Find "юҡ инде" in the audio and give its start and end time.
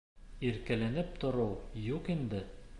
1.93-2.45